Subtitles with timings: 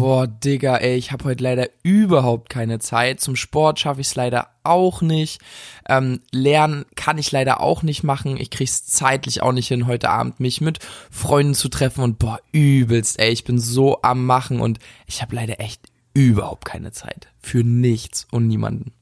[0.00, 3.20] Boah, Digga, ey, ich habe heute leider überhaupt keine Zeit.
[3.20, 5.42] Zum Sport schaffe ich es leider auch nicht.
[5.86, 8.38] Ähm, lernen kann ich leider auch nicht machen.
[8.38, 10.78] Ich krieg's zeitlich auch nicht hin, heute Abend mich mit
[11.10, 15.36] Freunden zu treffen und boah, übelst, ey, ich bin so am Machen und ich habe
[15.36, 15.82] leider echt
[16.14, 17.28] überhaupt keine Zeit.
[17.38, 18.92] Für nichts und niemanden.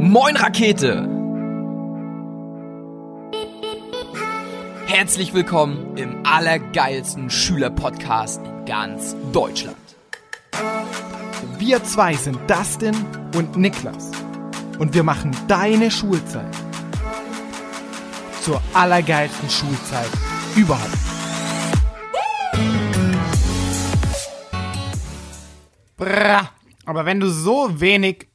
[0.00, 1.09] Moin Rakete!
[5.00, 9.78] Herzlich willkommen im allergeilsten Schülerpodcast in ganz Deutschland.
[11.58, 12.94] Wir zwei sind Dustin
[13.34, 14.10] und Niklas
[14.78, 16.54] und wir machen deine Schulzeit
[18.42, 20.10] zur allergeilsten Schulzeit
[20.54, 20.98] überhaupt.
[25.96, 26.50] Bra.
[26.84, 28.29] Aber wenn du so wenig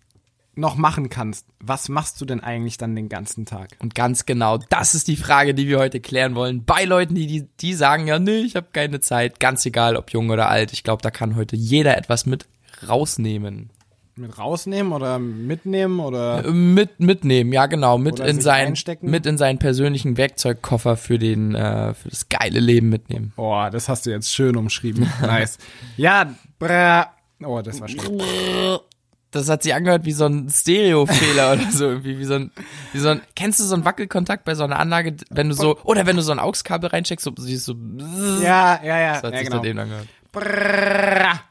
[0.55, 3.69] noch machen kannst, was machst du denn eigentlich dann den ganzen Tag?
[3.79, 6.63] Und ganz genau, das ist die Frage, die wir heute klären wollen.
[6.65, 10.11] Bei Leuten, die, die, die sagen, ja, nee, ich habe keine Zeit, ganz egal, ob
[10.11, 10.73] jung oder alt.
[10.73, 12.47] Ich glaube, da kann heute jeder etwas mit
[12.87, 13.69] rausnehmen.
[14.17, 16.45] Mit rausnehmen oder mitnehmen oder?
[16.45, 19.09] Äh, Mit, mitnehmen, ja genau, mit in sein, einstecken?
[19.09, 23.33] mit in seinen persönlichen Werkzeugkoffer für den, äh, für das geile Leben mitnehmen.
[23.35, 25.05] Oh, das hast du jetzt schön umschrieben.
[25.21, 25.57] Nice.
[25.97, 27.11] Ja, bra.
[27.43, 28.09] Oh, das war schlecht.
[29.35, 32.51] Das hat sich angehört wie so ein Stereofehler oder so, irgendwie wie so ein,
[32.93, 35.77] wie so ein, kennst du so einen Wackelkontakt bei so einer Anlage, wenn du so,
[35.83, 39.13] oder wenn du so ein AUX-Kabel reinsteckst, so, siehst du, so, Ja, ja, ja.
[39.15, 39.57] das hat ja sich genau.
[39.61, 40.07] seitdem angehört.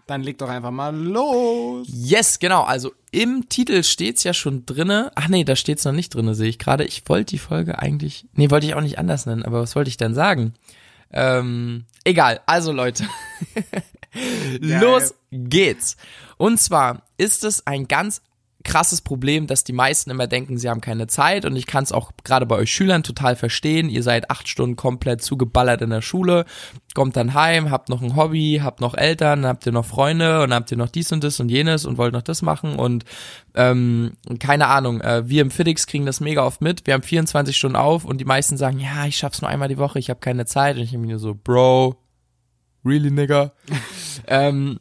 [0.07, 1.87] Dann leg doch einfach mal los.
[1.91, 2.63] Yes, genau.
[2.65, 5.11] Also im Titel steht's ja schon drinne.
[5.15, 6.85] Ach nee, da steht's noch nicht drinne, sehe ich gerade.
[6.85, 9.89] Ich wollte die Folge eigentlich, nee, wollte ich auch nicht anders nennen, aber was wollte
[9.89, 10.55] ich denn sagen?
[11.13, 12.41] Ähm, egal.
[12.47, 13.05] Also Leute,
[14.61, 15.97] los geht's.
[16.37, 18.23] Und zwar ist es ein ganz
[18.65, 21.93] krasses Problem, dass die meisten immer denken, sie haben keine Zeit und ich kann es
[21.93, 23.91] auch gerade bei euch Schülern total verstehen.
[23.91, 26.47] Ihr seid acht Stunden komplett zugeballert in der Schule,
[26.95, 30.55] kommt dann heim, habt noch ein Hobby, habt noch Eltern, habt ihr noch Freunde und
[30.55, 33.05] habt ihr noch dies und das und jenes und wollt noch das machen und
[33.55, 36.87] ähm, keine Ahnung, äh, wir im FitX kriegen das mega oft mit.
[36.87, 39.79] Wir haben 24 Stunden auf und die meisten sagen, ja, ich schaff's nur einmal die
[39.79, 41.97] Woche, ich habe keine Zeit und ich bin mir so, Bro,
[42.85, 43.53] really nigga?
[44.29, 44.81] Ähm,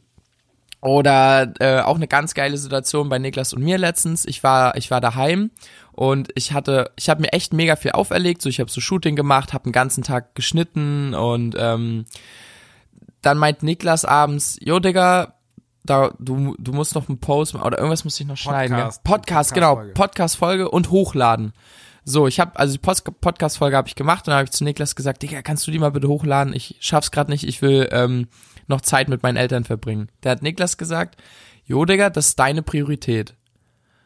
[0.80, 4.26] oder äh, auch eine ganz geile Situation bei Niklas und mir letztens.
[4.26, 5.50] Ich war ich war daheim
[5.92, 8.42] und ich hatte ich habe mir echt mega viel auferlegt.
[8.42, 12.04] So ich habe so Shooting gemacht, habe den ganzen Tag geschnitten und ähm,
[13.22, 15.34] dann meint Niklas abends, jo Digga,
[15.84, 18.76] da du du musst noch einen Post machen oder irgendwas muss ich noch schneiden.
[18.76, 18.84] Ja?
[18.84, 19.04] Podcast.
[19.04, 19.94] Podcast, genau, Podcast-Folge.
[19.94, 21.54] Podcast Folge und hochladen.
[22.04, 24.64] So, ich habe also die Podcast Folge habe ich gemacht und dann habe ich zu
[24.64, 26.54] Niklas gesagt, Digga, kannst du die mal bitte hochladen?
[26.54, 28.28] Ich schaff's gerade nicht, ich will ähm,
[28.66, 30.10] noch Zeit mit meinen Eltern verbringen.
[30.20, 31.16] Da hat Niklas gesagt,
[31.66, 33.34] Jo, Digga, das ist deine Priorität.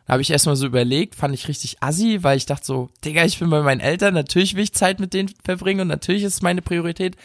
[0.07, 3.25] Da habe ich erstmal so überlegt, fand ich richtig assi, weil ich dachte so, Digga,
[3.25, 6.35] ich bin bei meinen Eltern, natürlich will ich Zeit mit denen verbringen und natürlich ist
[6.35, 7.17] es meine Priorität.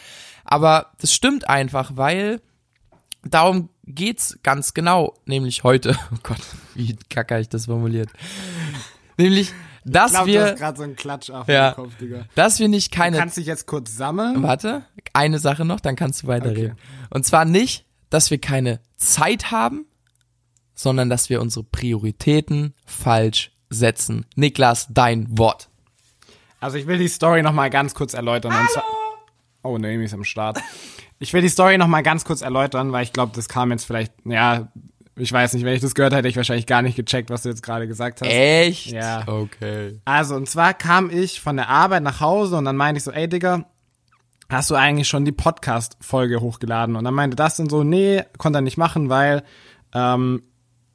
[0.44, 2.42] Aber das stimmt einfach, weil
[3.22, 5.96] darum geht's ganz genau, nämlich heute.
[6.12, 6.40] Oh Gott,
[6.74, 8.10] wie kacke ich das formuliert.
[9.16, 9.52] nämlich,
[9.84, 11.70] dass du wir, gerade so einen Klatsch auf Ja.
[11.72, 12.24] dem Kopf, Digga.
[12.34, 14.42] dass wir nicht Du keine kannst dich jetzt kurz sammeln.
[14.42, 16.76] Warte, eine Sache noch, dann kannst du weiterreden.
[17.10, 19.86] Und zwar nicht, dass wir keine Zeit haben,
[20.74, 24.26] sondern dass wir unsere Prioritäten falsch setzen.
[24.36, 25.68] Niklas, dein Wort.
[26.60, 28.52] Also ich will die Story noch mal ganz kurz erläutern.
[28.58, 28.84] Und zwar,
[29.62, 30.58] oh, Naomi ist am Start.
[31.18, 33.84] Ich will die Story noch mal ganz kurz erläutern, weil ich glaube, das kam jetzt
[33.84, 34.68] vielleicht, ja,
[35.16, 37.42] ich weiß nicht, wenn ich das gehört hätte, hätte ich wahrscheinlich gar nicht gecheckt, was
[37.42, 38.28] du jetzt gerade gesagt hast.
[38.28, 38.86] Echt?
[38.86, 39.22] Ja.
[39.26, 40.00] Okay.
[40.04, 43.12] Also, und zwar kam ich von der Arbeit nach Hause und dann meinte ich so,
[43.12, 43.64] ey Digga,
[44.48, 46.96] hast du eigentlich schon die Podcast-Folge hochgeladen?
[46.96, 49.44] Und dann meinte das dann so, nee, konnte er nicht machen, weil
[49.94, 50.42] ähm,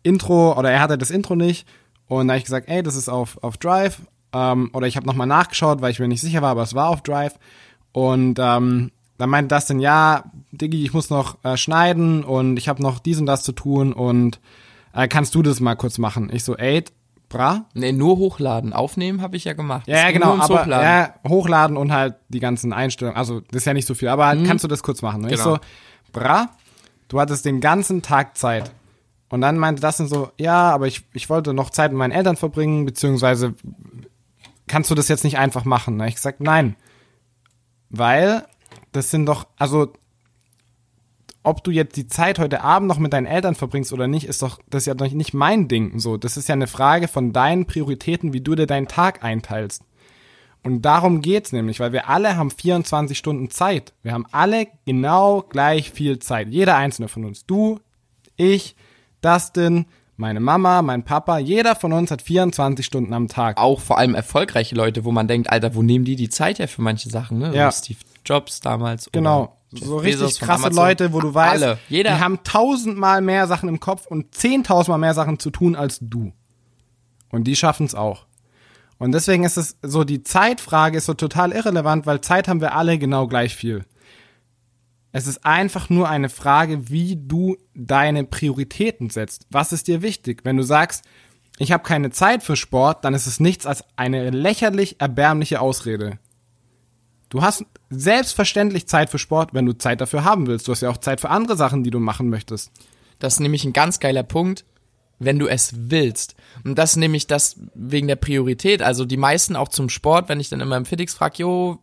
[0.04, 1.68] Intro, oder er hatte das Intro nicht.
[2.08, 4.02] Und da habe ich gesagt, ey, das ist auf, auf Drive.
[4.34, 6.90] Ähm, oder ich habe nochmal nachgeschaut, weil ich mir nicht sicher war, aber es war
[6.90, 7.40] auf Drive.
[7.92, 12.68] Und ähm, dann meinte das dann, ja, Diggi, ich muss noch äh, schneiden und ich
[12.68, 14.40] habe noch dies und das zu tun und
[14.94, 16.32] äh, kannst du das mal kurz machen?
[16.34, 16.84] Ich so, ey,
[17.28, 18.74] bra, Nee, nur hochladen.
[18.74, 19.88] Aufnehmen habe ich ja gemacht.
[19.88, 20.84] ja, ja, genau, aber Hochladen.
[20.84, 23.18] ja, hochladen und halt die ganzen Einstellungen.
[23.18, 25.24] Also, das ist ja nicht so viel, aber halt, kannst du das kurz machen?
[25.26, 25.56] Und ich Genau.
[25.56, 25.60] so,
[26.12, 26.50] bra,
[27.08, 28.72] du hattest den ganzen Tag Zeit.
[29.30, 32.12] Und dann meinte das dann so, ja, aber ich, ich wollte noch Zeit mit meinen
[32.14, 33.54] Eltern verbringen, beziehungsweise
[34.66, 36.00] kannst du das jetzt nicht einfach machen?
[36.02, 36.76] Ich gesagt, nein.
[37.92, 38.46] Weil
[38.92, 39.94] das sind doch, also
[41.44, 44.42] ob du jetzt die Zeit heute Abend noch mit deinen Eltern verbringst oder nicht, ist
[44.42, 46.00] doch, das ist ja doch nicht mein Ding.
[46.00, 49.84] So, das ist ja eine Frage von deinen Prioritäten, wie du dir deinen Tag einteilst.
[50.62, 53.94] Und darum geht's nämlich, weil wir alle haben 24 Stunden Zeit.
[54.04, 56.50] Wir haben alle genau gleich viel Zeit.
[56.50, 57.46] Jeder einzelne von uns.
[57.46, 57.80] Du,
[58.36, 58.76] ich,
[59.22, 59.86] Dustin,
[60.18, 63.58] meine Mama, mein Papa, jeder von uns hat 24 Stunden am Tag.
[63.58, 66.68] Auch vor allem erfolgreiche Leute, wo man denkt, Alter, wo nehmen die die Zeit her
[66.68, 67.40] für manche Sachen?
[67.40, 67.56] Ne?
[67.56, 67.72] Ja.
[67.72, 69.10] Steve Jobs damals.
[69.12, 69.58] Genau.
[69.72, 70.70] So Bezos richtig von krasse.
[70.70, 71.80] Leute, wo du weißt, Alle.
[71.90, 72.16] Jeder.
[72.16, 76.34] die haben tausendmal mehr Sachen im Kopf und zehntausendmal mehr Sachen zu tun als du.
[77.30, 78.26] Und die schaffen es auch.
[78.98, 82.76] Und deswegen ist es so, die Zeitfrage ist so total irrelevant, weil Zeit haben wir
[82.76, 83.86] alle genau gleich viel.
[85.12, 89.48] Es ist einfach nur eine Frage, wie du deine Prioritäten setzt.
[89.50, 90.42] Was ist dir wichtig?
[90.44, 91.04] Wenn du sagst,
[91.58, 96.20] ich habe keine Zeit für Sport, dann ist es nichts als eine lächerlich erbärmliche Ausrede.
[97.30, 100.68] Du hast selbstverständlich Zeit für Sport, wenn du Zeit dafür haben willst.
[100.68, 102.72] Du hast ja auch Zeit für andere Sachen, die du machen möchtest.
[103.20, 104.66] Das ist nämlich ein ganz geiler Punkt,
[105.20, 106.36] wenn du es willst.
[106.64, 108.82] Und das ist nämlich das wegen der Priorität.
[108.82, 111.80] Also die meisten auch zum Sport, wenn ich dann immer im Fitix frage, jo,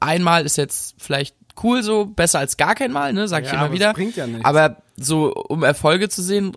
[0.00, 3.54] einmal ist jetzt vielleicht cool so, besser als gar kein Mal, ne, sag ich Ja,
[3.54, 3.94] immer aber wieder.
[4.16, 4.44] ja nichts.
[4.44, 6.56] Aber so, um Erfolge zu sehen,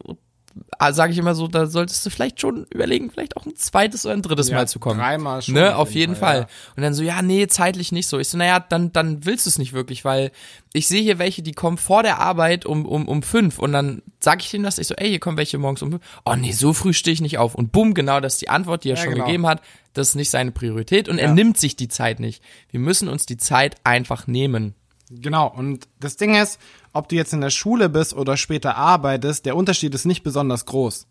[0.92, 4.14] sage ich immer so, da solltest du vielleicht schon überlegen, vielleicht auch ein zweites oder
[4.16, 5.00] ein drittes Ja, Mal zu kommen.
[5.00, 6.42] dreimal schon Ne, auf jeden Fall, Fall.
[6.42, 6.74] ja.
[6.76, 8.20] Und dann so, ja, nee, zeitlich nicht so.
[8.20, 10.32] Ich so, naja, dann, dann willst du es nicht wirklich, weil
[10.74, 14.02] ich sehe hier welche, die kommen vor der Arbeit um, um, um fünf und dann
[14.20, 16.04] sag ich denen das, ich so, ey, hier kommen welche morgens um fünf.
[16.26, 17.56] Oh nee, so früh stehe ich nicht auf.
[17.56, 19.26] Und bumm, genau das ist die Antwort, die er Ja, schon genau.
[19.26, 19.62] gegeben hat.
[19.94, 22.44] Das ist nicht seine Priorität und er nimmt sich die Zeit nicht.
[22.70, 24.76] Wir müssen uns die Zeit einfach nehmen.
[25.10, 26.60] Genau, und das Ding ist,
[26.96, 30.66] ob du jetzt in der Schule bist oder später arbeitest, der Unterschied ist nicht besonders
[30.66, 31.08] groß.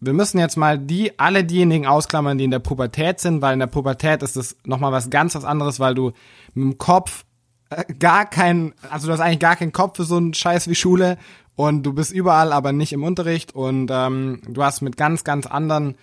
[0.00, 3.60] Wir müssen jetzt mal die, alle diejenigen ausklammern, die in der Pubertät sind, weil in
[3.60, 6.12] der Pubertät ist es nochmal was ganz was anderes, weil du
[6.54, 7.24] mit dem Kopf
[7.70, 10.74] äh, gar kein, also du hast eigentlich gar keinen Kopf für so einen Scheiß wie
[10.74, 11.18] Schule
[11.54, 15.46] und du bist überall, aber nicht im Unterricht und ähm, du hast mit ganz, ganz
[15.46, 15.94] anderen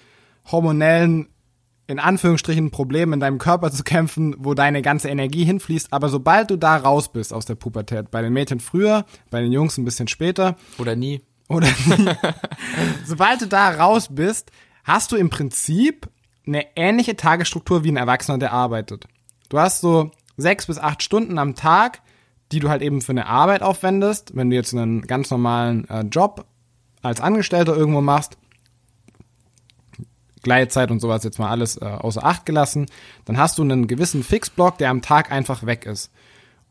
[0.49, 1.27] hormonellen
[1.91, 5.91] in Anführungsstrichen Problemen in deinem Körper zu kämpfen, wo deine ganze Energie hinfließt.
[5.91, 9.51] Aber sobald du da raus bist aus der Pubertät, bei den Mädchen früher, bei den
[9.51, 11.21] Jungs ein bisschen später, Oder nie.
[11.49, 11.67] oder
[13.05, 14.51] sobald du da raus bist,
[14.83, 16.09] hast du im Prinzip
[16.47, 19.05] eine ähnliche Tagesstruktur wie ein Erwachsener, der arbeitet.
[19.49, 22.01] Du hast so sechs bis acht Stunden am Tag,
[22.51, 24.35] die du halt eben für eine Arbeit aufwendest.
[24.35, 26.45] Wenn du jetzt einen ganz normalen äh, Job
[27.01, 28.37] als Angestellter irgendwo machst,
[30.41, 32.87] Gleitzeit und sowas jetzt mal alles äh, außer Acht gelassen,
[33.25, 36.11] dann hast du einen gewissen Fixblock, der am Tag einfach weg ist.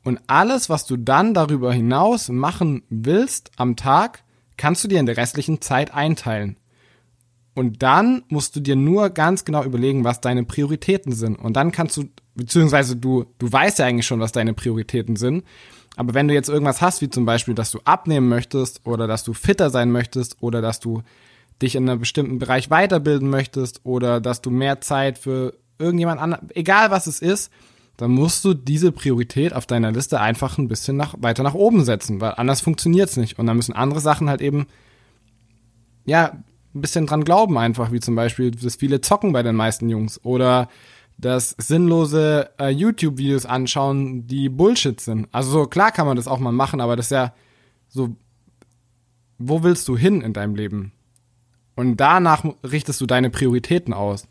[0.03, 4.23] Und alles, was du dann darüber hinaus machen willst am Tag,
[4.57, 6.57] kannst du dir in der restlichen Zeit einteilen.
[7.55, 11.37] Und dann musst du dir nur ganz genau überlegen, was deine Prioritäten sind.
[11.37, 15.45] Und dann kannst du, beziehungsweise du, du weißt ja eigentlich schon, was deine Prioritäten sind.
[15.97, 19.25] Aber wenn du jetzt irgendwas hast, wie zum Beispiel, dass du abnehmen möchtest oder dass
[19.25, 21.03] du fitter sein möchtest oder dass du
[21.63, 26.49] dich in einem bestimmten Bereich weiterbilden möchtest oder dass du mehr Zeit für irgendjemand anderen,
[26.55, 27.51] egal was es ist,
[27.97, 31.85] dann musst du diese Priorität auf deiner Liste einfach ein bisschen nach, weiter nach oben
[31.85, 33.39] setzen, weil anders funktioniert's nicht.
[33.39, 34.67] Und dann müssen andere Sachen halt eben,
[36.07, 36.43] ja,
[36.75, 40.19] ein bisschen dran glauben einfach, wie zum Beispiel das viele Zocken bei den meisten Jungs
[40.25, 40.69] oder
[41.19, 45.29] das sinnlose äh, YouTube-Videos anschauen, die Bullshit sind.
[45.33, 47.35] Also so, klar kann man das auch mal machen, aber das ist ja
[47.89, 48.17] so,
[49.39, 50.93] wo willst du hin in deinem Leben?
[51.77, 54.27] Und danach richtest du deine Prioritäten aus.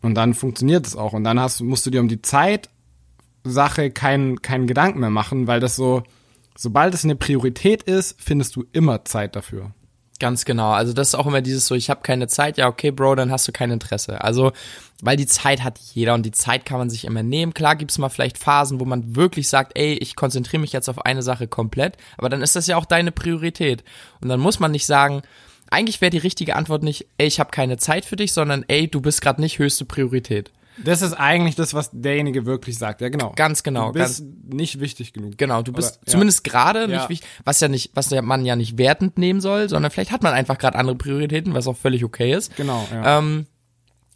[0.00, 1.12] Und dann funktioniert es auch.
[1.12, 5.60] Und dann hast, musst du dir um die Zeitsache keinen keinen Gedanken mehr machen, weil
[5.60, 6.02] das so,
[6.56, 9.72] sobald es eine Priorität ist, findest du immer Zeit dafür.
[10.20, 10.72] Ganz genau.
[10.72, 13.30] Also das ist auch immer dieses so, ich habe keine Zeit, ja okay, Bro, dann
[13.30, 14.20] hast du kein Interesse.
[14.22, 14.52] Also,
[15.00, 17.54] weil die Zeit hat jeder und die Zeit kann man sich immer nehmen.
[17.54, 21.06] Klar gibt's mal vielleicht Phasen, wo man wirklich sagt, ey, ich konzentriere mich jetzt auf
[21.06, 23.84] eine Sache komplett, aber dann ist das ja auch deine Priorität.
[24.20, 25.22] Und dann muss man nicht sagen,
[25.70, 28.88] eigentlich wäre die richtige Antwort nicht, ey, ich habe keine Zeit für dich, sondern ey,
[28.88, 30.50] du bist gerade nicht höchste Priorität.
[30.84, 33.00] Das ist eigentlich das, was derjenige wirklich sagt.
[33.00, 33.32] Ja, genau.
[33.34, 35.36] Ganz genau, Du bist nicht wichtig genug.
[35.36, 36.12] Genau, du bist Oder- ja.
[36.12, 36.86] zumindest gerade Ja.
[36.86, 40.22] nicht wichtig, was ja nicht, was man ja nicht wertend nehmen soll, sondern vielleicht hat
[40.22, 42.54] man einfach gerade andere Prioritäten, was auch völlig okay ist.
[42.56, 43.18] Genau, ja.
[43.18, 43.46] Ähm,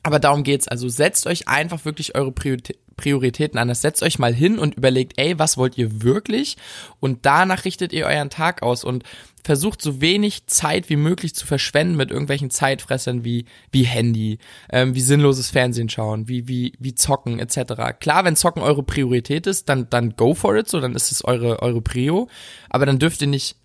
[0.04, 0.68] aber darum geht's.
[0.68, 3.82] Also setzt euch einfach wirklich eure Prioritä- Prioritäten anders.
[3.82, 6.56] Setzt euch mal hin und überlegt, ey, was wollt ihr wirklich?
[7.00, 9.04] Und danach richtet ihr euren Tag aus und
[9.44, 14.38] versucht so wenig Zeit wie möglich zu verschwenden mit irgendwelchen Zeitfressern wie wie Handy,
[14.70, 17.98] ähm, wie sinnloses Fernsehen schauen, wie wie wie zocken etc.
[17.98, 21.24] Klar, wenn zocken eure Priorität ist, dann dann go for it, so dann ist es
[21.24, 22.28] eure eure Prio.
[22.70, 23.56] Aber dann dürft ihr nicht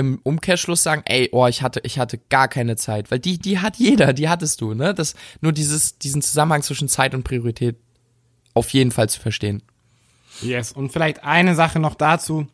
[0.00, 3.58] im Umkehrschluss sagen, ey, oh, ich hatte, ich hatte gar keine Zeit, weil die, die
[3.58, 4.94] hat jeder, die hattest du, ne?
[4.94, 7.76] Das, nur dieses, diesen Zusammenhang zwischen Zeit und Priorität
[8.54, 9.62] auf jeden Fall zu verstehen.
[10.42, 10.72] Yes.
[10.72, 12.46] Und vielleicht eine Sache noch dazu.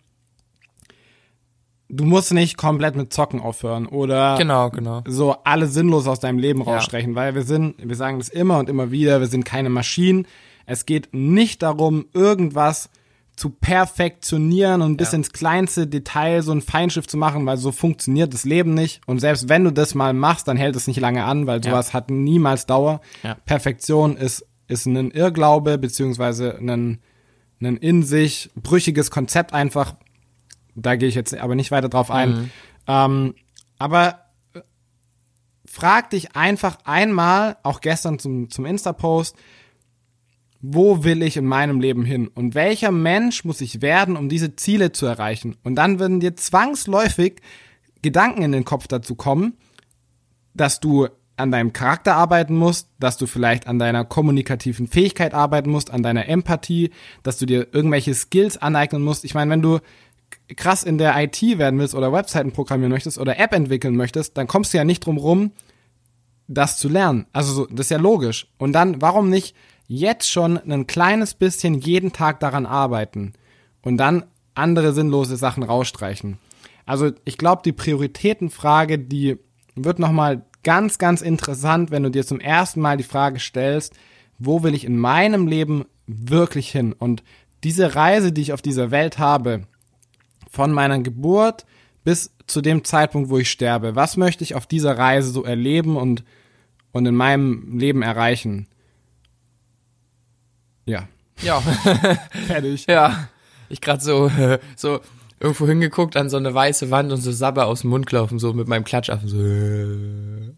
[1.88, 5.02] Du musst nicht komplett mit Zocken aufhören oder Genau, genau.
[5.06, 6.74] so alle sinnlos aus deinem Leben Ja.
[6.74, 10.26] rausstreichen, weil wir sind, wir sagen das immer und immer wieder, wir sind keine Maschinen.
[10.66, 12.90] Es geht nicht darum, irgendwas
[13.36, 15.18] zu perfektionieren und bis Ja.
[15.18, 19.00] ins kleinste Detail so ein Feinschiff zu machen, weil so funktioniert das Leben nicht.
[19.06, 21.70] Und selbst wenn du das mal machst, dann hält es nicht lange an, weil Ja.
[21.70, 23.00] sowas hat niemals Dauer.
[23.22, 23.36] Ja.
[23.44, 27.00] Perfektion ist, ist ein Irrglaube, beziehungsweise ein,
[27.60, 29.96] ein in sich brüchiges Konzept einfach.
[30.74, 32.30] Da gehe ich jetzt aber nicht weiter drauf ein.
[32.30, 32.50] Mhm.
[32.86, 33.34] Ähm,
[33.78, 34.20] aber
[34.54, 34.60] äh,
[35.64, 39.36] frag dich einfach einmal, auch gestern zum, zum Insta-Post,
[40.60, 44.56] wo will ich in meinem Leben hin und welcher Mensch muss ich werden, um diese
[44.56, 45.56] Ziele zu erreichen.
[45.62, 47.40] Und dann würden dir zwangsläufig
[48.02, 49.54] Gedanken in den Kopf dazu kommen,
[50.54, 55.70] dass du an deinem Charakter arbeiten musst, dass du vielleicht an deiner kommunikativen Fähigkeit arbeiten
[55.70, 56.90] musst, an deiner Empathie,
[57.22, 59.24] dass du dir irgendwelche Skills aneignen musst.
[59.24, 59.80] Ich meine, wenn du
[60.56, 64.46] krass in der IT werden willst oder Webseiten programmieren möchtest oder App entwickeln möchtest, dann
[64.46, 65.52] kommst du ja nicht drum rum,
[66.48, 67.26] das zu lernen.
[67.32, 68.46] Also so, das ist ja logisch.
[68.56, 69.54] Und dann, warum nicht
[69.88, 73.34] jetzt schon ein kleines bisschen jeden Tag daran arbeiten
[73.82, 74.24] und dann
[74.54, 76.38] andere sinnlose Sachen rausstreichen?
[76.86, 79.38] Also ich glaube, die Prioritätenfrage, die
[79.74, 83.94] wird nochmal ganz, ganz interessant, wenn du dir zum ersten Mal die Frage stellst,
[84.40, 86.92] wo will ich in meinem Leben wirklich hin?
[86.92, 87.22] Und
[87.62, 89.62] diese Reise, die ich auf dieser Welt habe,
[90.50, 91.66] von meiner Geburt
[92.02, 95.96] bis zu dem Zeitpunkt, wo ich sterbe, was möchte ich auf dieser Reise so erleben
[95.96, 96.24] und,
[96.90, 98.66] und in meinem Leben erreichen?
[100.84, 101.06] Ja,
[101.42, 101.60] Ja.
[102.48, 102.86] fertig.
[102.88, 103.28] ja.
[103.68, 104.32] Ich gerade so,
[104.76, 104.98] so
[105.38, 108.52] irgendwo hingeguckt an so eine weiße Wand und so Sabber aus dem Mund gelaufen, so
[108.52, 109.36] mit meinem Klatschaffen, so,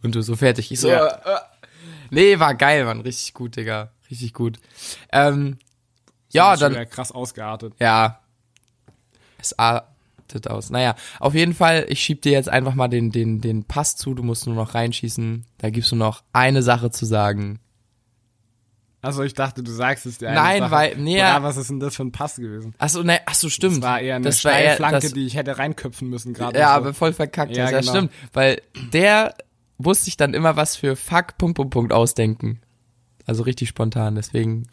[0.03, 0.71] und du so fertig.
[0.73, 1.07] Ich so, Ja.
[1.07, 1.39] äh, äh.
[2.11, 4.59] nee, war geil, Mann, richtig gut, Digga, richtig gut.
[5.13, 5.59] Ähm,
[6.31, 7.75] ja, dann, wieder krass ausgeartet.
[7.79, 8.21] ja,
[9.39, 10.71] es artet aus.
[10.71, 14.15] Naja, auf jeden Fall, ich schieb dir jetzt einfach mal den, den, den Pass zu,
[14.15, 15.47] du musst nur noch reinschießen.
[15.59, 17.61] Da gibst du noch eine Sache zu sagen.
[19.01, 20.71] Also ich dachte, du sagst es dir Nein, Sache.
[20.73, 21.41] weil- nee, ja.
[21.43, 22.75] was ist denn das für ein Pass gewesen?
[22.79, 23.77] Achso, ne, achso, stimmt.
[23.77, 26.59] Das war eher eine Das war eher- Steilflanke, das- die ich hätte reinköpfen müssen gerade.
[26.59, 26.77] Ja, so.
[26.79, 27.53] aber voll verkackt.
[27.57, 27.93] Ja, Ja, ja genau.
[27.93, 28.13] stimmt.
[28.33, 28.61] Weil
[28.93, 29.35] der
[29.79, 32.61] musste sich dann immer was für Fuck, Punkt, Punkt, Punkt ausdenken.
[33.27, 34.69] Also richtig spontan, deswegen.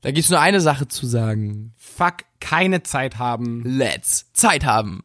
[0.00, 1.74] Da gibt's nur eine Sache zu sagen.
[1.76, 3.62] Fuck, keine Zeit haben.
[3.64, 5.04] Let's Zeit haben.